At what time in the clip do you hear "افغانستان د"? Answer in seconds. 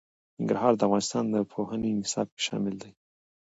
0.87-1.35